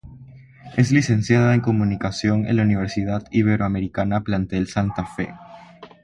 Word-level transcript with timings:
Es 0.77 0.89
Licenciada 0.91 1.53
en 1.53 1.61
Comunicación 1.61 2.47
en 2.47 2.55
la 2.55 2.63
Universidad 2.63 3.23
Iberoamericana 3.29 4.23
Plantel 4.23 4.65
Santa 4.67 5.05
Fe. 5.05 5.31